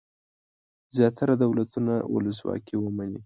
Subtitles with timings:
[0.95, 3.19] زیاتره دولتونه ولسواکي ومني.